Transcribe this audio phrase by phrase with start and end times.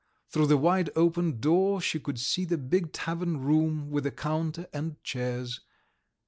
[0.29, 4.65] Through the wide open door she could see the big tavern room with a counter
[4.73, 5.59] and chairs.